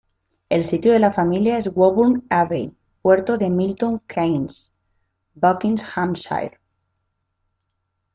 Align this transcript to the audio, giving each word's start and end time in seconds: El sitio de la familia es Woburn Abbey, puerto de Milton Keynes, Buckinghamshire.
El 0.49 0.63
sitio 0.63 0.91
de 0.91 0.97
la 0.97 1.11
familia 1.13 1.59
es 1.59 1.69
Woburn 1.75 2.25
Abbey, 2.27 2.73
puerto 3.03 3.37
de 3.37 3.51
Milton 3.51 3.99
Keynes, 4.07 4.73
Buckinghamshire. 5.35 6.57